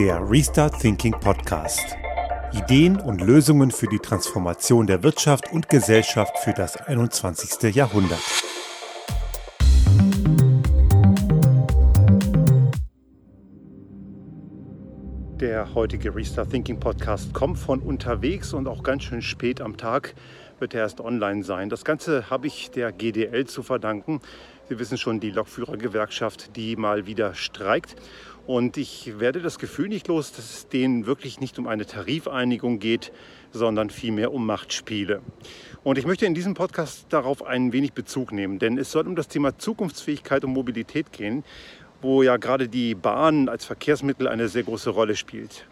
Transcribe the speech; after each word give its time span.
der 0.00 0.30
Restart 0.30 0.80
Thinking 0.80 1.12
Podcast. 1.12 1.94
Ideen 2.54 2.98
und 2.98 3.20
Lösungen 3.20 3.70
für 3.70 3.86
die 3.86 3.98
Transformation 3.98 4.86
der 4.86 5.02
Wirtschaft 5.02 5.52
und 5.52 5.68
Gesellschaft 5.68 6.38
für 6.38 6.54
das 6.54 6.78
21. 6.78 7.74
Jahrhundert. 7.74 8.18
Der 15.38 15.74
heutige 15.74 16.14
Restart 16.14 16.48
Thinking 16.48 16.80
Podcast 16.80 17.34
kommt 17.34 17.58
von 17.58 17.80
unterwegs 17.80 18.54
und 18.54 18.68
auch 18.68 18.82
ganz 18.82 19.02
schön 19.02 19.20
spät 19.20 19.60
am 19.60 19.76
Tag 19.76 20.14
wird 20.60 20.72
er 20.72 20.80
erst 20.80 21.00
online 21.00 21.42
sein. 21.44 21.68
Das 21.68 21.84
Ganze 21.84 22.30
habe 22.30 22.46
ich 22.46 22.70
der 22.70 22.92
GDL 22.92 23.46
zu 23.46 23.62
verdanken. 23.62 24.20
Sie 24.70 24.78
wissen 24.78 24.98
schon, 24.98 25.20
die 25.20 25.30
Lokführergewerkschaft, 25.30 26.56
die 26.56 26.76
mal 26.76 27.06
wieder 27.06 27.34
streikt. 27.34 27.96
Und 28.50 28.76
ich 28.78 29.20
werde 29.20 29.40
das 29.40 29.60
Gefühl 29.60 29.86
nicht 29.86 30.08
los, 30.08 30.32
dass 30.32 30.52
es 30.52 30.68
denen 30.68 31.06
wirklich 31.06 31.38
nicht 31.38 31.60
um 31.60 31.68
eine 31.68 31.86
Tarifeinigung 31.86 32.80
geht, 32.80 33.12
sondern 33.52 33.90
vielmehr 33.90 34.32
um 34.32 34.44
Machtspiele. 34.44 35.22
Und 35.84 35.98
ich 35.98 36.04
möchte 36.04 36.26
in 36.26 36.34
diesem 36.34 36.54
Podcast 36.54 37.06
darauf 37.10 37.46
ein 37.46 37.72
wenig 37.72 37.92
Bezug 37.92 38.32
nehmen, 38.32 38.58
denn 38.58 38.76
es 38.76 38.90
soll 38.90 39.06
um 39.06 39.14
das 39.14 39.28
Thema 39.28 39.56
Zukunftsfähigkeit 39.56 40.44
und 40.44 40.52
Mobilität 40.52 41.12
gehen 41.12 41.44
wo 42.02 42.22
ja 42.22 42.38
gerade 42.38 42.66
die 42.66 42.94
Bahn 42.94 43.50
als 43.50 43.66
Verkehrsmittel 43.66 44.26
eine 44.26 44.48
sehr 44.48 44.62
große 44.62 44.88
Rolle 44.88 45.16
spielt. 45.16 45.66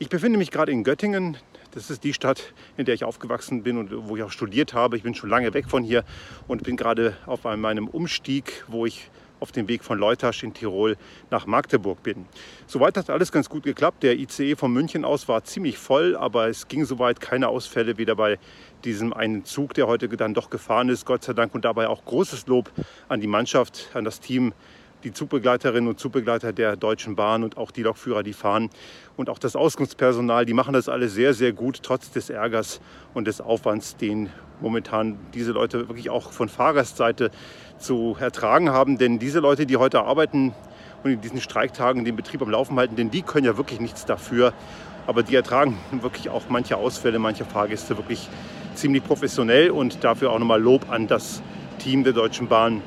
Ich 0.00 0.08
befinde 0.08 0.36
mich 0.36 0.50
gerade 0.50 0.72
in 0.72 0.82
Göttingen. 0.82 1.36
Das 1.70 1.88
ist 1.88 2.02
die 2.02 2.12
Stadt, 2.12 2.52
in 2.76 2.84
der 2.84 2.96
ich 2.96 3.04
aufgewachsen 3.04 3.62
bin 3.62 3.78
und 3.78 3.90
wo 4.08 4.16
ich 4.16 4.24
auch 4.24 4.32
studiert 4.32 4.74
habe. 4.74 4.96
Ich 4.96 5.04
bin 5.04 5.14
schon 5.14 5.30
lange 5.30 5.54
weg 5.54 5.70
von 5.70 5.84
hier 5.84 6.02
und 6.48 6.64
bin 6.64 6.76
gerade 6.76 7.16
auf 7.26 7.44
meinem 7.44 7.86
Umstieg, 7.86 8.64
wo 8.66 8.86
ich 8.86 9.08
auf 9.40 9.52
dem 9.52 9.68
Weg 9.68 9.84
von 9.84 9.98
Leutasch 9.98 10.42
in 10.42 10.54
Tirol 10.54 10.96
nach 11.30 11.46
Magdeburg 11.46 12.02
bin. 12.02 12.26
Soweit 12.66 12.96
hat 12.96 13.10
alles 13.10 13.32
ganz 13.32 13.48
gut 13.48 13.62
geklappt. 13.62 14.02
Der 14.02 14.18
ICE 14.18 14.56
von 14.56 14.72
München 14.72 15.04
aus 15.04 15.28
war 15.28 15.44
ziemlich 15.44 15.78
voll, 15.78 16.16
aber 16.16 16.48
es 16.48 16.68
ging 16.68 16.84
soweit 16.84 17.20
keine 17.20 17.48
Ausfälle, 17.48 17.98
weder 17.98 18.16
bei 18.16 18.38
diesem 18.84 19.12
einen 19.12 19.44
Zug, 19.44 19.74
der 19.74 19.86
heute 19.86 20.08
dann 20.08 20.34
doch 20.34 20.50
gefahren 20.50 20.88
ist, 20.88 21.04
Gott 21.04 21.24
sei 21.24 21.32
Dank, 21.32 21.54
und 21.54 21.64
dabei 21.64 21.88
auch 21.88 22.04
großes 22.04 22.46
Lob 22.46 22.70
an 23.08 23.20
die 23.20 23.26
Mannschaft, 23.26 23.90
an 23.94 24.04
das 24.04 24.20
Team, 24.20 24.52
die 25.04 25.12
Zugbegleiterinnen 25.12 25.88
und 25.88 26.00
Zugbegleiter 26.00 26.52
der 26.52 26.76
Deutschen 26.76 27.14
Bahn 27.14 27.44
und 27.44 27.56
auch 27.56 27.70
die 27.70 27.82
Lokführer, 27.82 28.22
die 28.22 28.32
fahren 28.32 28.70
und 29.16 29.30
auch 29.30 29.38
das 29.38 29.54
Auskunftspersonal, 29.54 30.44
die 30.44 30.54
machen 30.54 30.72
das 30.72 30.88
alle 30.88 31.08
sehr, 31.08 31.34
sehr 31.34 31.52
gut, 31.52 31.82
trotz 31.82 32.10
des 32.10 32.30
Ärgers 32.30 32.80
und 33.14 33.26
des 33.26 33.40
Aufwands, 33.40 33.96
den 33.96 34.30
momentan 34.60 35.18
diese 35.34 35.52
Leute 35.52 35.88
wirklich 35.88 36.10
auch 36.10 36.32
von 36.32 36.48
Fahrgastseite 36.48 37.30
zu 37.78 38.16
ertragen 38.18 38.70
haben. 38.70 38.98
Denn 38.98 39.18
diese 39.18 39.38
Leute, 39.38 39.66
die 39.66 39.76
heute 39.76 40.02
arbeiten 40.02 40.52
und 41.04 41.12
in 41.12 41.20
diesen 41.20 41.40
Streiktagen 41.40 42.04
den 42.04 42.16
Betrieb 42.16 42.42
am 42.42 42.50
Laufen 42.50 42.76
halten, 42.76 42.96
denn 42.96 43.10
die 43.10 43.22
können 43.22 43.46
ja 43.46 43.56
wirklich 43.56 43.80
nichts 43.80 44.04
dafür. 44.04 44.52
Aber 45.06 45.22
die 45.22 45.36
ertragen 45.36 45.78
wirklich 46.02 46.28
auch 46.28 46.42
manche 46.48 46.76
Ausfälle, 46.76 47.18
manche 47.18 47.44
Fahrgäste 47.44 47.96
wirklich 47.96 48.28
ziemlich 48.74 49.04
professionell 49.04 49.70
und 49.70 50.02
dafür 50.04 50.32
auch 50.32 50.38
nochmal 50.38 50.60
Lob 50.60 50.90
an 50.90 51.06
das 51.06 51.42
Team 51.78 52.04
der 52.04 52.12
Deutschen 52.12 52.48
Bahn 52.48 52.82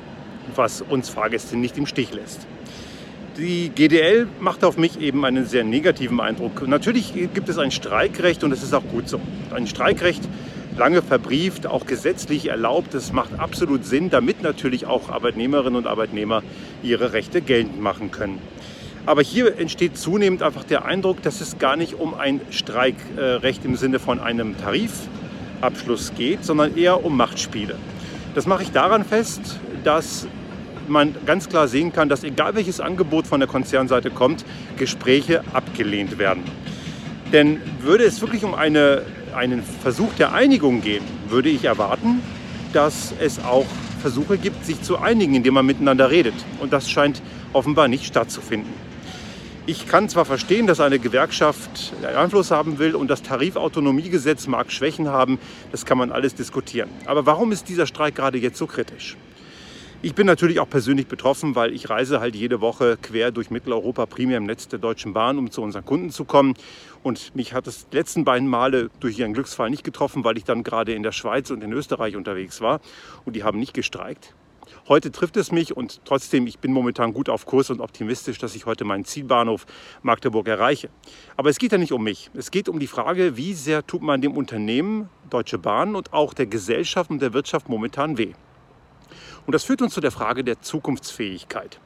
was 0.54 0.82
uns 0.82 1.08
Fahrgäste 1.08 1.56
nicht 1.56 1.78
im 1.78 1.86
Stich 1.86 2.12
lässt. 2.12 2.46
Die 3.38 3.70
GDL 3.70 4.28
macht 4.40 4.62
auf 4.62 4.76
mich 4.76 5.00
eben 5.00 5.24
einen 5.24 5.46
sehr 5.46 5.64
negativen 5.64 6.20
Eindruck. 6.20 6.66
Natürlich 6.68 7.14
gibt 7.14 7.48
es 7.48 7.58
ein 7.58 7.70
Streikrecht 7.70 8.44
und 8.44 8.50
das 8.50 8.62
ist 8.62 8.74
auch 8.74 8.84
gut 8.84 9.08
so. 9.08 9.20
Ein 9.54 9.66
Streikrecht, 9.66 10.22
lange 10.76 11.00
verbrieft, 11.00 11.66
auch 11.66 11.86
gesetzlich 11.86 12.48
erlaubt, 12.48 12.92
das 12.92 13.12
macht 13.12 13.38
absolut 13.38 13.86
Sinn, 13.86 14.10
damit 14.10 14.42
natürlich 14.42 14.86
auch 14.86 15.08
Arbeitnehmerinnen 15.08 15.76
und 15.76 15.86
Arbeitnehmer 15.86 16.42
ihre 16.82 17.14
Rechte 17.14 17.40
geltend 17.40 17.80
machen 17.80 18.10
können. 18.10 18.38
Aber 19.06 19.22
hier 19.22 19.58
entsteht 19.58 19.96
zunehmend 19.96 20.42
einfach 20.42 20.64
der 20.64 20.84
Eindruck, 20.84 21.22
dass 21.22 21.40
es 21.40 21.58
gar 21.58 21.76
nicht 21.76 21.94
um 21.94 22.14
ein 22.14 22.40
Streikrecht 22.50 23.64
im 23.64 23.76
Sinne 23.76 23.98
von 23.98 24.20
einem 24.20 24.56
Tarifabschluss 24.58 26.12
geht, 26.14 26.44
sondern 26.44 26.76
eher 26.76 27.04
um 27.04 27.16
Machtspiele. 27.16 27.76
Das 28.34 28.46
mache 28.46 28.62
ich 28.62 28.70
daran 28.70 29.04
fest, 29.04 29.58
dass 29.84 30.26
man 30.88 31.14
ganz 31.26 31.48
klar 31.48 31.68
sehen 31.68 31.92
kann, 31.92 32.08
dass 32.08 32.24
egal 32.24 32.54
welches 32.54 32.80
Angebot 32.80 33.26
von 33.26 33.40
der 33.40 33.48
Konzernseite 33.48 34.10
kommt, 34.10 34.44
Gespräche 34.76 35.42
abgelehnt 35.52 36.18
werden. 36.18 36.42
Denn 37.32 37.60
würde 37.80 38.04
es 38.04 38.20
wirklich 38.20 38.44
um 38.44 38.54
eine, 38.54 39.02
einen 39.34 39.62
Versuch 39.62 40.12
der 40.18 40.32
Einigung 40.32 40.82
gehen, 40.82 41.04
würde 41.28 41.48
ich 41.48 41.64
erwarten, 41.64 42.20
dass 42.72 43.14
es 43.20 43.42
auch 43.42 43.66
Versuche 44.00 44.36
gibt, 44.36 44.64
sich 44.66 44.82
zu 44.82 44.98
einigen, 44.98 45.34
indem 45.34 45.54
man 45.54 45.64
miteinander 45.64 46.10
redet. 46.10 46.34
Und 46.60 46.72
das 46.72 46.90
scheint 46.90 47.22
offenbar 47.52 47.88
nicht 47.88 48.04
stattzufinden. 48.04 48.72
Ich 49.64 49.86
kann 49.86 50.08
zwar 50.08 50.24
verstehen, 50.24 50.66
dass 50.66 50.80
eine 50.80 50.98
Gewerkschaft 50.98 51.92
Einfluss 52.16 52.50
haben 52.50 52.80
will 52.80 52.96
und 52.96 53.08
das 53.08 53.22
Tarifautonomiegesetz 53.22 54.48
mag 54.48 54.72
Schwächen 54.72 55.08
haben, 55.08 55.38
das 55.70 55.86
kann 55.86 55.98
man 55.98 56.10
alles 56.10 56.34
diskutieren. 56.34 56.90
Aber 57.06 57.26
warum 57.26 57.52
ist 57.52 57.68
dieser 57.68 57.86
Streik 57.86 58.16
gerade 58.16 58.38
jetzt 58.38 58.58
so 58.58 58.66
kritisch? 58.66 59.16
Ich 60.04 60.16
bin 60.16 60.26
natürlich 60.26 60.58
auch 60.58 60.68
persönlich 60.68 61.06
betroffen, 61.06 61.54
weil 61.54 61.72
ich 61.72 61.88
reise 61.88 62.18
halt 62.18 62.34
jede 62.34 62.60
Woche 62.60 62.98
quer 63.00 63.30
durch 63.30 63.50
Mitteleuropa, 63.50 64.06
primär 64.06 64.38
im 64.38 64.46
Netz 64.46 64.66
der 64.66 64.80
Deutschen 64.80 65.12
Bahn, 65.12 65.38
um 65.38 65.52
zu 65.52 65.62
unseren 65.62 65.84
Kunden 65.84 66.10
zu 66.10 66.24
kommen. 66.24 66.54
Und 67.04 67.36
mich 67.36 67.54
hat 67.54 67.68
es 67.68 67.86
letzten 67.92 68.24
beiden 68.24 68.48
Male 68.48 68.90
durch 68.98 69.20
ihren 69.20 69.32
Glücksfall 69.32 69.70
nicht 69.70 69.84
getroffen, 69.84 70.24
weil 70.24 70.36
ich 70.36 70.42
dann 70.42 70.64
gerade 70.64 70.92
in 70.92 71.04
der 71.04 71.12
Schweiz 71.12 71.52
und 71.52 71.62
in 71.62 71.72
Österreich 71.72 72.16
unterwegs 72.16 72.60
war. 72.60 72.80
Und 73.24 73.36
die 73.36 73.44
haben 73.44 73.60
nicht 73.60 73.74
gestreikt. 73.74 74.34
Heute 74.88 75.12
trifft 75.12 75.36
es 75.36 75.52
mich 75.52 75.76
und 75.76 76.00
trotzdem, 76.04 76.48
ich 76.48 76.58
bin 76.58 76.72
momentan 76.72 77.12
gut 77.12 77.28
auf 77.28 77.46
Kurs 77.46 77.70
und 77.70 77.80
optimistisch, 77.80 78.38
dass 78.38 78.56
ich 78.56 78.66
heute 78.66 78.84
meinen 78.84 79.04
Zielbahnhof 79.04 79.66
Magdeburg 80.02 80.48
erreiche. 80.48 80.88
Aber 81.36 81.48
es 81.48 81.58
geht 81.58 81.70
ja 81.70 81.78
nicht 81.78 81.92
um 81.92 82.02
mich. 82.02 82.28
Es 82.34 82.50
geht 82.50 82.68
um 82.68 82.80
die 82.80 82.88
Frage, 82.88 83.36
wie 83.36 83.54
sehr 83.54 83.86
tut 83.86 84.02
man 84.02 84.20
dem 84.20 84.36
Unternehmen 84.36 85.08
Deutsche 85.30 85.58
Bahn 85.58 85.94
und 85.94 86.12
auch 86.12 86.34
der 86.34 86.46
Gesellschaft 86.46 87.08
und 87.08 87.22
der 87.22 87.32
Wirtschaft 87.34 87.68
momentan 87.68 88.18
weh. 88.18 88.32
Und 89.46 89.52
das 89.52 89.64
führt 89.64 89.82
uns 89.82 89.94
zu 89.94 90.00
der 90.00 90.10
Frage 90.10 90.44
der 90.44 90.60
Zukunftsfähigkeit. 90.60 91.80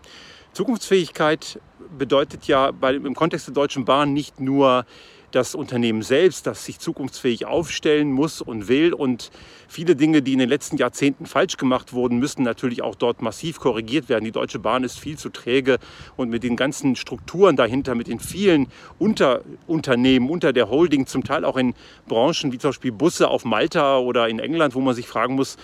Zukunftsfähigkeit 0.52 1.60
bedeutet 1.98 2.46
ja 2.46 2.70
bei, 2.70 2.94
im 2.94 3.14
Kontext 3.14 3.46
der 3.46 3.54
Deutschen 3.54 3.84
Bahn 3.84 4.12
nicht 4.12 4.40
nur 4.40 4.86
das 5.32 5.54
Unternehmen 5.54 6.02
selbst, 6.02 6.46
das 6.46 6.64
sich 6.64 6.78
zukunftsfähig 6.78 7.46
aufstellen 7.46 8.10
muss 8.10 8.40
und 8.40 8.68
will. 8.68 8.94
Und 8.94 9.30
viele 9.68 9.96
Dinge, 9.96 10.22
die 10.22 10.32
in 10.32 10.38
den 10.38 10.48
letzten 10.48 10.78
Jahrzehnten 10.78 11.26
falsch 11.26 11.58
gemacht 11.58 11.92
wurden, 11.92 12.18
müssen 12.18 12.42
natürlich 12.42 12.80
auch 12.82 12.94
dort 12.94 13.20
massiv 13.20 13.60
korrigiert 13.60 14.08
werden. 14.08 14.24
Die 14.24 14.32
Deutsche 14.32 14.58
Bahn 14.58 14.82
ist 14.82 14.98
viel 14.98 15.18
zu 15.18 15.28
träge 15.28 15.78
und 16.16 16.30
mit 16.30 16.42
den 16.42 16.56
ganzen 16.56 16.96
Strukturen 16.96 17.56
dahinter, 17.56 17.94
mit 17.94 18.06
den 18.06 18.20
vielen 18.20 18.68
Unterunternehmen 18.98 20.30
unter 20.30 20.52
der 20.52 20.70
Holding, 20.70 21.06
zum 21.06 21.24
Teil 21.24 21.44
auch 21.44 21.56
in 21.56 21.74
Branchen 22.08 22.52
wie 22.52 22.58
zum 22.58 22.70
Beispiel 22.70 22.92
Busse 22.92 23.28
auf 23.28 23.44
Malta 23.44 23.98
oder 23.98 24.28
in 24.28 24.38
England, 24.38 24.74
wo 24.74 24.80
man 24.80 24.94
sich 24.94 25.06
fragen 25.06 25.34
muss, 25.34 25.58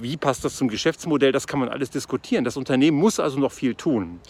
wie 0.00 0.16
passt 0.16 0.44
das 0.44 0.56
zum 0.56 0.68
Geschäftsmodell? 0.68 1.32
Das 1.32 1.46
kann 1.46 1.60
man 1.60 1.68
alles 1.68 1.90
diskutieren. 1.90 2.44
Das 2.44 2.56
Unternehmen 2.56 2.98
muss 2.98 3.20
also 3.20 3.38
noch 3.38 3.52
viel 3.52 3.74
tun. 3.74 4.20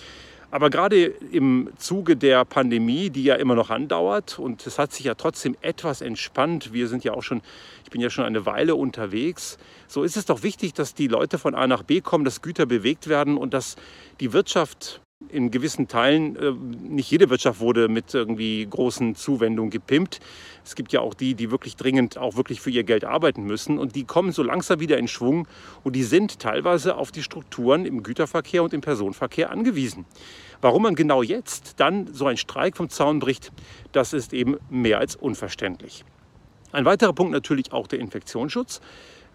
Aber 0.50 0.70
gerade 0.70 1.06
im 1.06 1.70
Zuge 1.76 2.16
der 2.16 2.44
Pandemie, 2.44 3.10
die 3.10 3.24
ja 3.24 3.34
immer 3.34 3.56
noch 3.56 3.70
andauert 3.70 4.38
und 4.38 4.66
es 4.66 4.78
hat 4.78 4.92
sich 4.92 5.06
ja 5.06 5.14
trotzdem 5.14 5.56
etwas 5.60 6.00
entspannt, 6.00 6.72
wir 6.72 6.86
sind 6.88 7.02
ja 7.02 7.12
auch 7.12 7.22
schon, 7.22 7.42
ich 7.84 7.90
bin 7.90 8.00
ja 8.00 8.10
schon 8.10 8.24
eine 8.24 8.46
Weile 8.46 8.76
unterwegs, 8.76 9.58
so 9.88 10.04
ist 10.04 10.16
es 10.16 10.24
doch 10.24 10.44
wichtig, 10.44 10.72
dass 10.72 10.94
die 10.94 11.08
Leute 11.08 11.38
von 11.38 11.54
A 11.54 11.66
nach 11.66 11.82
B 11.82 12.00
kommen, 12.00 12.24
dass 12.24 12.42
Güter 12.42 12.64
bewegt 12.64 13.08
werden 13.08 13.36
und 13.36 13.54
dass 13.54 13.76
die 14.20 14.32
Wirtschaft 14.32 15.00
in 15.30 15.50
gewissen 15.50 15.88
Teilen, 15.88 16.36
äh, 16.36 16.52
nicht 16.52 17.10
jede 17.10 17.30
Wirtschaft 17.30 17.60
wurde 17.60 17.88
mit 17.88 18.12
irgendwie 18.12 18.66
großen 18.68 19.14
Zuwendungen 19.14 19.70
gepimpt. 19.70 20.20
Es 20.64 20.74
gibt 20.74 20.92
ja 20.92 21.00
auch 21.00 21.14
die, 21.14 21.34
die 21.34 21.50
wirklich 21.50 21.76
dringend 21.76 22.18
auch 22.18 22.36
wirklich 22.36 22.60
für 22.60 22.70
ihr 22.70 22.84
Geld 22.84 23.04
arbeiten 23.04 23.44
müssen 23.44 23.78
und 23.78 23.94
die 23.96 24.04
kommen 24.04 24.32
so 24.32 24.42
langsam 24.42 24.78
wieder 24.80 24.98
in 24.98 25.08
Schwung 25.08 25.48
und 25.84 25.96
die 25.96 26.02
sind 26.02 26.38
teilweise 26.38 26.96
auf 26.96 27.12
die 27.12 27.22
Strukturen 27.22 27.86
im 27.86 28.02
Güterverkehr 28.02 28.62
und 28.62 28.74
im 28.74 28.82
Personenverkehr 28.82 29.50
angewiesen. 29.50 30.04
Warum 30.60 30.82
man 30.82 30.94
genau 30.94 31.22
jetzt 31.22 31.80
dann 31.80 32.12
so 32.12 32.26
einen 32.26 32.38
Streik 32.38 32.76
vom 32.76 32.88
Zaun 32.88 33.18
bricht, 33.18 33.52
das 33.92 34.12
ist 34.12 34.32
eben 34.32 34.56
mehr 34.70 34.98
als 34.98 35.16
unverständlich. 35.16 36.04
Ein 36.72 36.84
weiterer 36.84 37.12
Punkt 37.12 37.32
natürlich 37.32 37.72
auch 37.72 37.86
der 37.86 38.00
Infektionsschutz. 38.00 38.80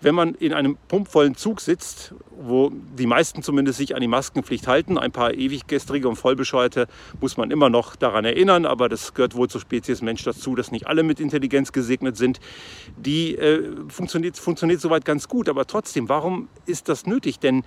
Wenn 0.02 0.16
man 0.16 0.34
in 0.34 0.52
einem 0.52 0.78
pumpvollen 0.88 1.36
Zug 1.36 1.62
sitzt, 1.62 2.16
wo 2.32 2.72
die 2.98 3.06
meisten 3.06 3.44
zumindest 3.44 3.78
sich 3.78 3.94
an 3.94 4.02
die 4.02 4.08
Maskenpflicht 4.08 4.68
halten, 4.68 4.98
ein 4.98 5.12
paar 5.12 5.36
ewiggestrige 5.36 6.10
und 6.10 6.16
vollbescheuerte 6.16 6.88
muss 7.20 7.38
man 7.38 7.52
immer 7.52 7.70
noch 7.70 7.96
daran 7.96 8.26
erinnern, 8.26 8.66
aber 8.66 8.90
das 8.90 9.14
gehört 9.14 9.36
wohl 9.36 9.48
zur 9.48 9.62
Spezies 9.62 10.02
Mensch 10.02 10.24
dazu, 10.24 10.56
dass 10.56 10.72
nicht 10.72 10.88
alle 10.88 11.04
mit 11.04 11.20
Intelligenz 11.20 11.72
gesegnet 11.72 12.18
sind. 12.18 12.40
Die 12.98 13.36
äh, 13.36 13.62
funktioniert, 13.90 14.38
funktioniert 14.38 14.82
soweit 14.82 15.06
ganz 15.06 15.28
gut, 15.28 15.48
aber 15.48 15.68
trotzdem, 15.68 16.10
warum 16.10 16.48
ist 16.66 16.90
das 16.90 17.06
nötig? 17.06 17.40
Denn 17.40 17.64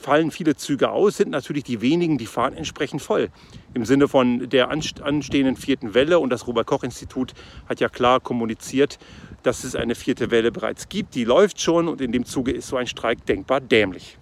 fallen 0.00 0.30
viele 0.30 0.56
Züge 0.56 0.90
aus, 0.90 1.18
sind 1.18 1.30
natürlich 1.30 1.64
die 1.64 1.80
wenigen, 1.80 2.18
die 2.18 2.26
fahren 2.26 2.54
entsprechend 2.54 3.02
voll. 3.02 3.28
Im 3.74 3.84
Sinne 3.84 4.08
von 4.08 4.48
der 4.48 4.70
anstehenden 4.70 5.56
vierten 5.56 5.94
Welle 5.94 6.18
und 6.18 6.30
das 6.30 6.46
Robert-Koch-Institut 6.46 7.34
hat 7.68 7.80
ja 7.80 7.88
klar 7.88 8.20
kommuniziert, 8.20 8.98
dass 9.42 9.64
es 9.64 9.76
eine 9.76 9.94
vierte 9.94 10.30
Welle 10.30 10.52
bereits 10.52 10.88
gibt. 10.88 11.14
Die 11.14 11.24
läuft 11.24 11.60
schon 11.60 11.88
und 11.88 12.00
in 12.00 12.12
dem 12.12 12.24
Zuge 12.24 12.52
ist 12.52 12.68
so 12.68 12.76
ein 12.76 12.86
Streik 12.86 13.26
denkbar 13.26 13.60
dämlich. 13.60 14.18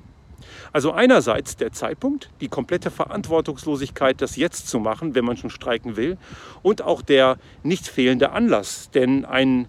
Also 0.73 0.93
einerseits 0.93 1.57
der 1.57 1.73
Zeitpunkt, 1.73 2.31
die 2.41 2.49
komplette 2.49 2.91
Verantwortungslosigkeit, 2.91 4.21
das 4.21 4.37
jetzt 4.37 4.69
zu 4.69 4.81
machen, 4.81 5.15
wenn 5.15 5.25
man 5.25 5.37
schon 5.37 5.51
streiken 5.51 5.97
will, 5.97 6.19
und 6.63 6.83
auch 6.83 7.03
der 7.03 7.39
nicht 7.63 7.87
fehlende 7.87 8.33
Anlass. 8.33 8.91
Denn 8.91 9.25
ein, 9.25 9.69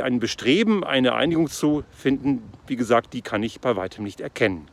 ein 0.00 0.20
Bestreben, 0.20 0.84
eine 0.84 1.14
Einigung 1.14 1.48
zu 1.48 1.82
finden, 1.90 2.42
wie 2.66 2.76
gesagt, 2.76 3.14
die 3.14 3.22
kann 3.22 3.42
ich 3.42 3.60
bei 3.60 3.74
weitem 3.76 4.04
nicht 4.04 4.20
erkennen. 4.20 4.68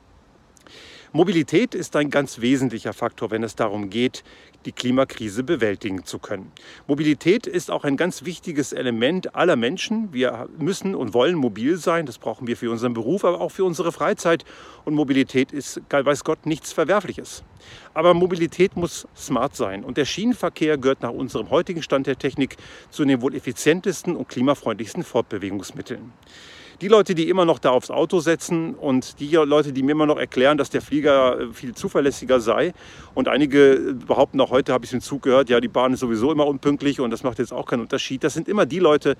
Mobilität 1.14 1.76
ist 1.76 1.98
ein 1.98 2.10
ganz 2.10 2.40
wesentlicher 2.40 2.94
Faktor, 2.94 3.32
wenn 3.32 3.44
es 3.44 3.58
darum 3.58 3.90
geht, 3.90 4.24
die 4.64 4.72
Klimakrise 4.72 5.44
bewältigen 5.44 6.06
zu 6.06 6.20
können. 6.20 6.54
Mobilität 6.88 7.48
ist 7.48 7.70
auch 7.70 7.84
ein 7.84 7.98
ganz 7.98 8.24
wichtiges 8.24 8.72
Element 8.72 9.36
aller 9.36 9.58
Menschen. 9.58 10.14
Wir 10.14 10.48
müssen 10.58 10.96
und 10.96 11.14
wollen 11.14 11.36
mobil 11.36 11.76
sein. 11.76 12.06
Das 12.06 12.18
brauchen 12.18 12.48
wir 12.48 12.56
für 12.56 12.72
unseren 12.72 12.94
Beruf, 12.94 13.26
aber 13.26 13.42
auch 13.42 13.52
für 13.52 13.66
unsere 13.66 13.92
Freizeit. 13.92 14.46
Und 14.86 14.94
Mobilität 14.94 15.52
ist, 15.52 15.82
weiß 15.90 16.24
Gott, 16.24 16.46
nichts 16.46 16.72
Verwerfliches. 16.72 17.44
Aber 17.94 18.14
Mobilität 18.14 18.78
muss 18.78 19.06
smart 19.14 19.54
sein. 19.54 19.84
Und 19.84 19.98
der 19.98 20.06
Schienenverkehr 20.06 20.78
gehört 20.78 21.02
nach 21.02 21.12
unserem 21.12 21.50
heutigen 21.50 21.84
Stand 21.84 22.08
der 22.08 22.18
Technik 22.18 22.56
zu 22.90 23.04
den 23.04 23.22
wohl 23.22 23.36
effizientesten 23.36 24.16
und 24.16 24.30
klimafreundlichsten 24.30 25.04
Fortbewegungsmitteln 25.04 26.14
die 26.82 26.88
Leute, 26.88 27.14
die 27.14 27.30
immer 27.30 27.46
noch 27.46 27.60
da 27.60 27.70
aufs 27.70 27.92
Auto 27.92 28.20
setzen 28.20 28.74
und 28.74 29.20
die 29.20 29.30
Leute, 29.36 29.72
die 29.72 29.84
mir 29.84 29.92
immer 29.92 30.08
noch 30.08 30.18
erklären, 30.18 30.58
dass 30.58 30.72
der 30.72 30.82
Flieger 30.82 31.40
äh, 31.40 31.54
viel 31.54 31.76
zuverlässiger 31.76 32.40
sei. 32.40 32.74
Und 33.14 33.28
einige 33.28 33.96
behaupten 34.08 34.42
auch 34.42 34.50
heute, 34.50 34.74
habe 34.74 34.84
ich 34.84 34.90
es 34.90 34.94
im 34.94 35.02
Zug 35.02 35.22
gehört, 35.22 35.50
ja, 35.50 35.60
die 35.60 35.68
Bahn 35.68 35.94
ist 35.94 36.00
sowieso 36.00 36.32
immer 36.32 36.48
unpünktlich 36.48 37.00
und 37.00 37.12
das 37.12 37.24
macht 37.24 37.38
jetzt 37.38 37.54
auch 37.54 37.68
keinen 37.68 37.82
Unterschied. 37.82 38.24
Das 38.24 38.34
sind 38.34 38.48
immer 38.48 38.66
die 38.66 38.80
Leute, 38.80 39.16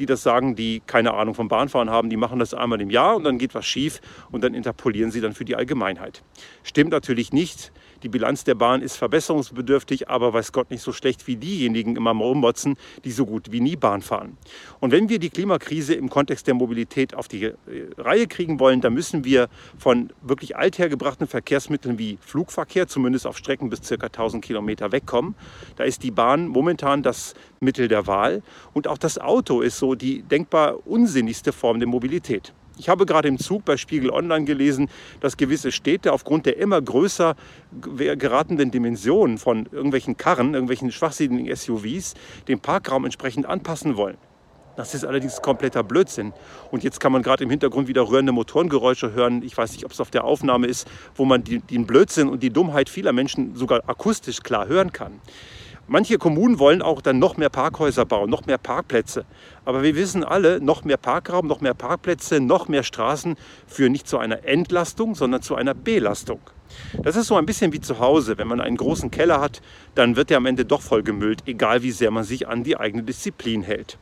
die 0.00 0.06
das 0.06 0.24
sagen, 0.24 0.56
die 0.56 0.82
keine 0.84 1.14
Ahnung 1.14 1.34
vom 1.34 1.46
Bahnfahren 1.46 1.88
haben. 1.88 2.10
Die 2.10 2.16
machen 2.16 2.40
das 2.40 2.52
einmal 2.52 2.80
im 2.80 2.90
Jahr 2.90 3.14
und 3.14 3.24
dann 3.24 3.38
geht 3.38 3.54
was 3.54 3.64
schief 3.64 4.00
und 4.32 4.42
dann 4.42 4.52
interpolieren 4.52 5.12
sie 5.12 5.20
dann 5.20 5.34
für 5.34 5.44
die 5.44 5.54
Allgemeinheit. 5.54 6.22
Stimmt 6.64 6.90
natürlich 6.90 7.32
nicht. 7.32 7.70
Die 8.02 8.08
Bilanz 8.08 8.44
der 8.44 8.54
Bahn 8.54 8.82
ist 8.82 8.96
verbesserungsbedürftig, 8.96 10.08
aber 10.08 10.32
weiß 10.32 10.52
Gott 10.52 10.70
nicht 10.70 10.82
so 10.82 10.92
schlecht 10.92 11.26
wie 11.26 11.36
diejenigen 11.36 11.96
immer 11.96 12.12
rummotzen, 12.12 12.76
die 13.04 13.12
so 13.12 13.26
gut 13.26 13.52
wie 13.52 13.60
nie 13.60 13.76
Bahn 13.76 14.02
fahren. 14.02 14.36
Und 14.80 14.92
wenn 14.92 15.08
wir 15.08 15.18
die 15.18 15.30
Klimakrise 15.30 15.94
im 15.94 16.10
Kontext 16.10 16.46
der 16.46 16.54
Mobilität 16.54 17.14
auf 17.14 17.28
die 17.28 17.44
äh, 17.44 17.54
Reihe 17.98 18.26
kriegen 18.26 18.60
wollen, 18.60 18.80
dann 18.80 18.94
müssen 18.94 19.24
wir 19.24 19.48
von 19.78 20.10
wirklich 20.22 20.56
althergebrachten 20.56 21.26
Verkehrsmitteln 21.26 21.98
wie 21.98 22.18
Flugverkehr, 22.20 22.86
zumindest 22.88 23.26
auf 23.26 23.36
Strecken 23.36 23.70
bis 23.70 23.80
ca. 23.80 24.06
1000 24.06 24.44
Kilometer 24.44 24.92
wegkommen. 24.92 25.34
Da 25.76 25.84
ist 25.84 26.02
die 26.02 26.10
Bahn 26.10 26.48
momentan 26.48 27.02
das 27.02 27.34
Mittel 27.60 27.88
der 27.88 28.06
Wahl 28.06 28.42
und 28.72 28.88
auch 28.88 28.98
das 28.98 29.18
Auto 29.18 29.60
ist 29.60 29.78
so 29.78 29.94
die 29.94 30.22
denkbar 30.22 30.86
unsinnigste 30.86 31.52
Form 31.52 31.78
der 31.78 31.88
Mobilität. 31.88 32.52
Ich 32.76 32.88
habe 32.88 33.06
gerade 33.06 33.28
im 33.28 33.38
Zug 33.38 33.64
bei 33.64 33.76
Spiegel 33.76 34.10
Online 34.10 34.44
gelesen, 34.44 34.88
dass 35.20 35.36
gewisse 35.36 35.70
Städte 35.70 36.12
aufgrund 36.12 36.46
der 36.46 36.56
immer 36.56 36.80
größer 36.82 37.36
geratenen 37.80 38.70
Dimensionen 38.70 39.38
von 39.38 39.68
irgendwelchen 39.70 40.16
Karren, 40.16 40.54
irgendwelchen 40.54 40.90
schwachsinnigen 40.90 41.54
SUVs, 41.54 42.14
den 42.48 42.58
Parkraum 42.58 43.04
entsprechend 43.04 43.46
anpassen 43.46 43.96
wollen. 43.96 44.16
Das 44.76 44.92
ist 44.92 45.04
allerdings 45.04 45.40
kompletter 45.40 45.84
Blödsinn. 45.84 46.32
Und 46.72 46.82
jetzt 46.82 46.98
kann 46.98 47.12
man 47.12 47.22
gerade 47.22 47.44
im 47.44 47.50
Hintergrund 47.50 47.86
wieder 47.86 48.08
rührende 48.08 48.32
Motorengeräusche 48.32 49.12
hören. 49.12 49.42
Ich 49.42 49.56
weiß 49.56 49.72
nicht, 49.72 49.84
ob 49.84 49.92
es 49.92 50.00
auf 50.00 50.10
der 50.10 50.24
Aufnahme 50.24 50.66
ist, 50.66 50.88
wo 51.14 51.24
man 51.24 51.44
die, 51.44 51.60
den 51.60 51.86
Blödsinn 51.86 52.28
und 52.28 52.42
die 52.42 52.50
Dummheit 52.50 52.88
vieler 52.88 53.12
Menschen 53.12 53.54
sogar 53.54 53.88
akustisch 53.88 54.42
klar 54.42 54.66
hören 54.66 54.92
kann. 54.92 55.20
Manche 55.86 56.16
Kommunen 56.16 56.58
wollen 56.58 56.80
auch 56.80 57.02
dann 57.02 57.18
noch 57.18 57.36
mehr 57.36 57.50
Parkhäuser 57.50 58.06
bauen, 58.06 58.30
noch 58.30 58.46
mehr 58.46 58.56
Parkplätze. 58.56 59.26
Aber 59.66 59.82
wir 59.82 59.94
wissen 59.94 60.24
alle, 60.24 60.58
noch 60.58 60.84
mehr 60.84 60.96
Parkraum, 60.96 61.46
noch 61.46 61.60
mehr 61.60 61.74
Parkplätze, 61.74 62.40
noch 62.40 62.68
mehr 62.68 62.82
Straßen 62.82 63.36
führen 63.66 63.92
nicht 63.92 64.08
zu 64.08 64.16
einer 64.16 64.46
Entlastung, 64.46 65.14
sondern 65.14 65.42
zu 65.42 65.56
einer 65.56 65.74
Belastung. 65.74 66.40
Das 67.02 67.16
ist 67.16 67.26
so 67.26 67.36
ein 67.36 67.44
bisschen 67.44 67.74
wie 67.74 67.82
zu 67.82 67.98
Hause. 67.98 68.38
Wenn 68.38 68.48
man 68.48 68.62
einen 68.62 68.78
großen 68.78 69.10
Keller 69.10 69.42
hat, 69.42 69.60
dann 69.94 70.16
wird 70.16 70.30
der 70.30 70.38
am 70.38 70.46
Ende 70.46 70.64
doch 70.64 70.80
vollgemüllt, 70.80 71.42
egal 71.46 71.82
wie 71.82 71.92
sehr 71.92 72.10
man 72.10 72.24
sich 72.24 72.48
an 72.48 72.64
die 72.64 72.78
eigene 72.78 73.02
Disziplin 73.02 73.62
hält. 73.62 73.98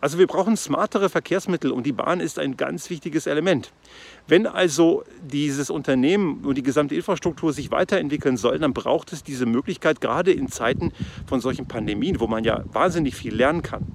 Also 0.00 0.18
wir 0.18 0.26
brauchen 0.26 0.56
smartere 0.56 1.08
Verkehrsmittel 1.08 1.72
und 1.72 1.86
die 1.86 1.92
Bahn 1.92 2.20
ist 2.20 2.38
ein 2.38 2.56
ganz 2.56 2.90
wichtiges 2.90 3.26
Element. 3.26 3.72
Wenn 4.28 4.46
also 4.46 5.04
dieses 5.22 5.70
Unternehmen 5.70 6.44
und 6.44 6.56
die 6.56 6.62
gesamte 6.62 6.94
Infrastruktur 6.94 7.52
sich 7.52 7.70
weiterentwickeln 7.70 8.36
soll, 8.36 8.58
dann 8.58 8.72
braucht 8.72 9.12
es 9.12 9.22
diese 9.22 9.46
Möglichkeit, 9.46 10.00
gerade 10.00 10.32
in 10.32 10.48
Zeiten 10.48 10.92
von 11.26 11.40
solchen 11.40 11.66
Pandemien, 11.66 12.20
wo 12.20 12.26
man 12.26 12.44
ja 12.44 12.64
wahnsinnig 12.72 13.14
viel 13.14 13.34
lernen 13.34 13.62
kann. 13.62 13.86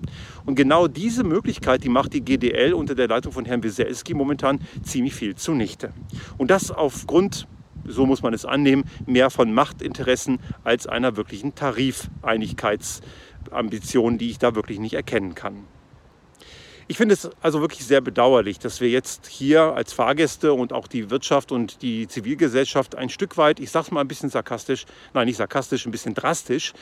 Und 0.45 0.56
genau 0.56 0.88
diese 0.88 1.23
Möglichkeit, 1.23 1.83
die 1.83 1.89
macht 1.89 2.13
die 2.13 2.21
GDL 2.21 2.74
unter 2.74 2.95
der 2.95 3.07
Leitung 3.07 3.31
von 3.31 3.45
Herrn 3.45 3.63
Wieselski 3.63 4.13
momentan 4.13 4.59
ziemlich 4.83 5.13
viel 5.13 5.35
zunichte. 5.35 5.94
Und 6.38 6.51
das 6.51 6.71
aufgrund 6.71 7.47
so 7.85 8.06
muss 8.06 8.21
man 8.21 8.33
es 8.33 8.45
annehmen, 8.45 8.83
mehr 9.06 9.29
von 9.29 9.53
Machtinteressen 9.53 10.39
als 10.63 10.88
einer 10.88 11.17
wirklichen 11.17 11.56
Tarifeinigkeitsambition, 13.41 14.17
die 14.17 14.29
ich 14.29 14.39
da 14.39 14.55
wirklich 14.55 14.79
nicht 14.79 14.93
erkennen 14.93 15.35
kann. 15.35 15.65
Ich 16.88 16.97
finde 16.97 17.13
es 17.13 17.29
also 17.41 17.61
wirklich 17.61 17.85
sehr 17.85 18.01
bedauerlich, 18.01 18.59
dass 18.59 18.81
wir 18.81 18.89
jetzt 18.89 19.27
hier 19.27 19.61
als 19.61 19.93
Fahrgäste 19.93 20.51
und 20.51 20.73
auch 20.73 20.88
die 20.88 21.09
Wirtschaft 21.09 21.53
und 21.53 21.81
die 21.81 22.07
Zivilgesellschaft 22.07 22.95
ein 22.95 23.07
Stück 23.07 23.38
weit, 23.38 23.61
ich 23.61 23.71
sage 23.71 23.85
es 23.85 23.91
mal 23.91 24.01
ein 24.01 24.09
bisschen 24.09 24.29
sarkastisch, 24.29 24.85
nein, 25.13 25.27
nicht 25.27 25.38
sarkastisch, 25.38 25.85
ein 25.85 25.91
bisschen 25.91 26.15
drastisch, 26.15 26.73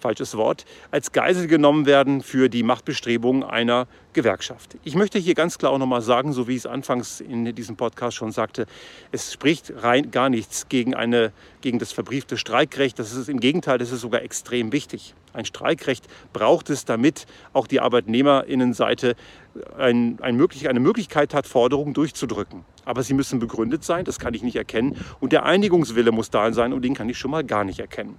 falsches 0.00 0.36
Wort, 0.36 0.64
als 0.90 1.12
Geisel 1.12 1.46
genommen 1.46 1.86
werden 1.86 2.22
für 2.22 2.48
die 2.48 2.62
Machtbestrebungen 2.62 3.44
einer 3.44 3.86
Gewerkschaft. 4.12 4.76
Ich 4.82 4.96
möchte 4.96 5.18
hier 5.18 5.34
ganz 5.34 5.58
klar 5.58 5.72
auch 5.72 5.78
nochmal 5.78 6.02
sagen, 6.02 6.32
so 6.32 6.48
wie 6.48 6.52
ich 6.52 6.58
es 6.58 6.66
anfangs 6.66 7.20
in 7.20 7.54
diesem 7.54 7.76
Podcast 7.76 8.16
schon 8.16 8.32
sagte, 8.32 8.66
es 9.12 9.32
spricht 9.32 9.72
rein 9.76 10.10
gar 10.10 10.28
nichts 10.28 10.68
gegen, 10.68 10.94
eine, 10.94 11.32
gegen 11.60 11.78
das 11.78 11.92
verbriefte 11.92 12.36
Streikrecht. 12.36 12.98
Das 12.98 13.12
ist 13.12 13.28
im 13.28 13.38
Gegenteil, 13.38 13.78
das 13.78 13.92
ist 13.92 14.00
sogar 14.00 14.22
extrem 14.22 14.72
wichtig. 14.72 15.14
Ein 15.32 15.44
Streikrecht 15.44 16.06
braucht 16.32 16.70
es, 16.70 16.84
damit 16.84 17.26
auch 17.52 17.68
die 17.68 17.80
Arbeitnehmerinnenseite 17.80 19.14
ein, 19.78 20.18
ein 20.20 20.36
möglich, 20.36 20.68
eine 20.68 20.80
Möglichkeit 20.80 21.34
hat, 21.34 21.46
Forderungen 21.46 21.94
durchzudrücken. 21.94 22.64
Aber 22.84 23.02
sie 23.02 23.14
müssen 23.14 23.38
begründet 23.38 23.84
sein, 23.84 24.04
das 24.04 24.18
kann 24.18 24.34
ich 24.34 24.42
nicht 24.42 24.56
erkennen. 24.56 24.96
Und 25.20 25.32
der 25.32 25.44
Einigungswille 25.44 26.10
muss 26.10 26.30
da 26.30 26.52
sein 26.52 26.72
und 26.72 26.82
den 26.82 26.94
kann 26.94 27.08
ich 27.08 27.18
schon 27.18 27.30
mal 27.30 27.44
gar 27.44 27.62
nicht 27.62 27.78
erkennen. 27.78 28.16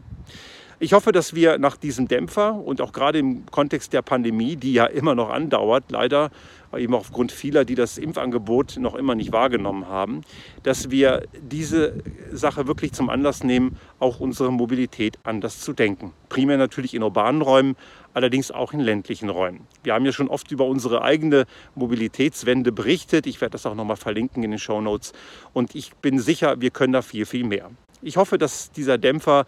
Ich 0.84 0.94
hoffe, 0.94 1.12
dass 1.12 1.36
wir 1.36 1.60
nach 1.60 1.78
diesem 1.78 2.08
Dämpfer 2.08 2.56
und 2.56 2.82
auch 2.82 2.92
gerade 2.92 3.20
im 3.20 3.46
Kontext 3.46 3.94
der 3.94 4.02
Pandemie, 4.02 4.56
die 4.56 4.74
ja 4.74 4.86
immer 4.88 5.14
noch 5.14 5.30
andauert, 5.30 5.92
leider 5.92 6.32
eben 6.76 6.96
aufgrund 6.96 7.32
vieler, 7.32 7.66
die 7.66 7.76
das 7.76 8.00
Impfangebot 8.00 8.78
noch 8.80 8.96
immer 8.96 9.14
nicht 9.14 9.32
wahrgenommen 9.32 9.88
haben, 9.88 10.22
dass 10.64 10.90
wir 10.90 11.28
diese 11.40 12.02
Sache 12.32 12.66
wirklich 12.66 12.94
zum 12.94 13.12
Anlass 13.12 13.44
nehmen, 13.44 13.78
auch 14.00 14.20
unsere 14.20 14.52
Mobilität 14.52 15.20
anders 15.22 15.60
zu 15.60 15.74
denken. 15.74 16.14
Primär 16.30 16.58
natürlich 16.58 16.96
in 16.96 17.04
urbanen 17.04 17.44
Räumen, 17.44 17.76
allerdings 18.16 18.50
auch 18.50 18.74
in 18.74 18.80
ländlichen 18.80 19.30
Räumen. 19.30 19.68
Wir 19.84 19.94
haben 19.94 20.06
ja 20.08 20.12
schon 20.12 20.30
oft 20.30 20.52
über 20.52 20.66
unsere 20.66 21.04
eigene 21.04 21.46
Mobilitätswende 21.76 22.72
berichtet. 22.72 23.28
Ich 23.28 23.40
werde 23.40 23.52
das 23.52 23.68
auch 23.68 23.76
nochmal 23.76 23.98
verlinken 23.98 24.42
in 24.42 24.50
den 24.50 24.60
Show 24.60 24.82
Notes. 24.82 25.14
Und 25.54 25.76
ich 25.76 25.94
bin 25.98 26.18
sicher, 26.18 26.60
wir 26.60 26.72
können 26.72 26.94
da 26.94 27.04
viel, 27.04 27.28
viel 27.28 27.44
mehr. 27.44 27.70
Ich 28.04 28.18
hoffe, 28.18 28.40
dass 28.40 28.72
dieser 28.72 28.98
Dämpfer 28.98 29.46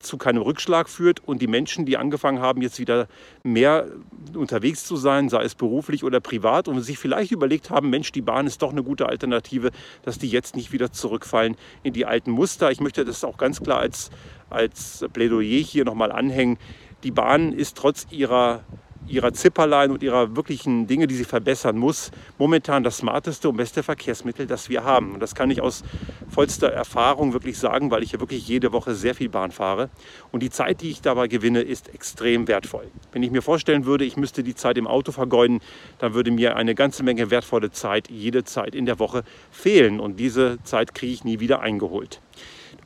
zu 0.00 0.16
keinem 0.16 0.42
Rückschlag 0.42 0.88
führt 0.88 1.26
und 1.26 1.42
die 1.42 1.48
Menschen, 1.48 1.84
die 1.84 1.96
angefangen 1.96 2.40
haben, 2.40 2.62
jetzt 2.62 2.78
wieder 2.78 3.08
mehr 3.42 3.88
unterwegs 4.34 4.84
zu 4.84 4.96
sein, 4.96 5.28
sei 5.28 5.42
es 5.42 5.56
beruflich 5.56 6.04
oder 6.04 6.20
privat, 6.20 6.68
und 6.68 6.80
sich 6.82 6.98
vielleicht 6.98 7.32
überlegt 7.32 7.70
haben, 7.70 7.90
Mensch, 7.90 8.12
die 8.12 8.22
Bahn 8.22 8.46
ist 8.46 8.62
doch 8.62 8.70
eine 8.70 8.84
gute 8.84 9.08
Alternative, 9.08 9.70
dass 10.02 10.18
die 10.18 10.28
jetzt 10.28 10.54
nicht 10.54 10.72
wieder 10.72 10.92
zurückfallen 10.92 11.56
in 11.82 11.92
die 11.92 12.06
alten 12.06 12.30
Muster. 12.30 12.70
Ich 12.70 12.80
möchte 12.80 13.04
das 13.04 13.24
auch 13.24 13.38
ganz 13.38 13.60
klar 13.60 13.80
als, 13.80 14.10
als 14.50 15.04
Plädoyer 15.12 15.62
hier 15.62 15.84
nochmal 15.84 16.12
anhängen. 16.12 16.58
Die 17.02 17.10
Bahn 17.10 17.52
ist 17.52 17.76
trotz 17.76 18.06
ihrer 18.10 18.62
ihrer 19.08 19.32
Zipperlein 19.32 19.90
und 19.90 20.02
ihrer 20.02 20.36
wirklichen 20.36 20.86
Dinge, 20.86 21.06
die 21.06 21.14
sie 21.14 21.24
verbessern 21.24 21.76
muss, 21.78 22.10
momentan 22.38 22.84
das 22.84 22.98
smarteste 22.98 23.48
und 23.48 23.56
beste 23.56 23.82
Verkehrsmittel, 23.82 24.46
das 24.46 24.68
wir 24.68 24.84
haben. 24.84 25.14
Und 25.14 25.20
das 25.20 25.34
kann 25.34 25.50
ich 25.50 25.60
aus 25.60 25.82
vollster 26.30 26.68
Erfahrung 26.68 27.32
wirklich 27.32 27.58
sagen, 27.58 27.90
weil 27.90 28.02
ich 28.02 28.12
ja 28.12 28.20
wirklich 28.20 28.46
jede 28.46 28.72
Woche 28.72 28.94
sehr 28.94 29.14
viel 29.14 29.28
Bahn 29.28 29.50
fahre. 29.50 29.90
Und 30.30 30.42
die 30.42 30.50
Zeit, 30.50 30.82
die 30.82 30.90
ich 30.90 31.00
dabei 31.00 31.28
gewinne, 31.28 31.62
ist 31.62 31.88
extrem 31.94 32.48
wertvoll. 32.48 32.88
Wenn 33.12 33.22
ich 33.22 33.30
mir 33.30 33.42
vorstellen 33.42 33.86
würde, 33.86 34.04
ich 34.04 34.16
müsste 34.16 34.42
die 34.42 34.54
Zeit 34.54 34.76
im 34.76 34.86
Auto 34.86 35.12
vergeuden, 35.12 35.60
dann 35.98 36.14
würde 36.14 36.30
mir 36.30 36.56
eine 36.56 36.74
ganze 36.74 37.02
Menge 37.02 37.30
wertvolle 37.30 37.70
Zeit 37.70 38.10
jede 38.10 38.44
Zeit 38.44 38.74
in 38.74 38.86
der 38.86 38.98
Woche 38.98 39.24
fehlen. 39.50 40.00
Und 40.00 40.20
diese 40.20 40.58
Zeit 40.64 40.94
kriege 40.94 41.12
ich 41.12 41.24
nie 41.24 41.40
wieder 41.40 41.60
eingeholt. 41.60 42.20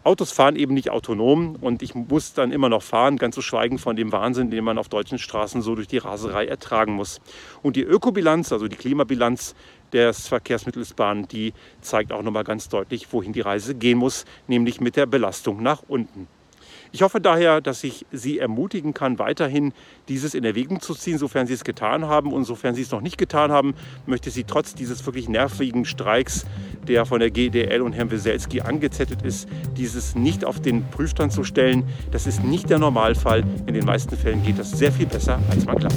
Autos 0.05 0.33
fahren 0.33 0.57
eben 0.57 0.75
nicht 0.75 0.91
autonom 0.91 1.57
und 1.61 1.81
ich 1.81 1.95
muss 1.95 2.33
dann 2.33 2.51
immer 2.51 2.69
noch 2.69 2.83
fahren, 2.83 3.19
ganz 3.19 3.37
zu 3.37 3.43
schweigen 3.43 3.79
von 3.79 3.95
dem 3.95 4.11
Wahnsinn, 4.11 4.51
den 4.51 4.65
man 4.65 4.77
auf 4.77 4.89
deutschen 4.89 5.19
Straßen 5.19 5.63
so 5.63 5.77
durch 5.77 5.87
die 5.87 5.99
Raserei 5.99 6.47
ertragen 6.47 6.95
muss. 6.95 7.21
Und 7.63 7.77
die 7.77 7.83
Ökobilanz, 7.83 8.53
also 8.53 8.67
die 8.67 8.77
Klimabilanz 8.77 9.55
des 9.93 10.27
Verkehrsmittels 10.27 10.95
Bahn, 10.95 11.29
die 11.29 11.53
zeigt 11.83 12.13
auch 12.13 12.23
nochmal 12.23 12.43
ganz 12.43 12.69
deutlich, 12.69 13.13
wohin 13.13 13.33
die 13.33 13.43
Reise 13.43 13.77
gehen 13.77 13.99
muss, 13.99 14.25
nämlich 14.49 14.81
mit 14.81 14.97
der 14.97 15.07
Belastung 15.07 15.63
nach 15.63 15.85
unten. 15.87 16.27
Ich 16.95 17.01
hoffe 17.01 17.23
daher, 17.23 17.63
dass 17.63 17.83
ich 17.85 18.05
Sie 18.13 18.39
ermutigen 18.39 18.93
kann, 18.93 19.19
weiterhin 19.19 19.73
dieses 20.09 20.35
in 20.35 20.45
Erwägung 20.45 20.83
zu 20.83 20.95
ziehen, 20.95 21.17
sofern 21.17 21.47
Sie 21.47 21.55
es 21.55 21.65
getan 21.65 22.07
haben. 22.07 22.35
Und 22.35 22.45
sofern 22.45 22.75
Sie 22.75 22.83
es 22.83 22.91
noch 22.91 23.01
nicht 23.01 23.17
getan 23.17 23.51
haben, 23.51 23.75
möchte 24.05 24.29
ich 24.29 24.35
Sie 24.35 24.45
trotz 24.45 24.75
dieses 24.75 25.07
wirklich 25.07 25.27
nervigen 25.27 25.87
Streiks, 25.87 26.45
der 26.87 27.07
von 27.07 27.21
der 27.21 27.31
GDL 27.31 27.81
und 27.81 27.95
Herrn 27.95 28.11
Weselski 28.11 28.61
angezettelt 28.61 29.23
ist, 29.23 29.49
dieses 29.75 30.15
nicht 30.15 30.45
auf 30.45 30.61
den 30.61 30.85
Prüfstand 30.91 31.33
zu 31.33 31.45
stellen. 31.45 31.89
Das 32.11 32.27
ist 32.27 32.45
nicht 32.45 32.69
der 32.69 32.79
Normalfall. 32.79 33.43
In 33.67 33.73
den 33.73 33.87
meisten 33.87 34.15
Fällen 34.15 34.43
geht 34.43 34.59
das 34.59 34.73
sehr 34.73 34.93
viel 34.93 35.07
besser, 35.07 35.41
als 35.51 35.65
man 35.65 35.77
glaubt. 35.77 35.97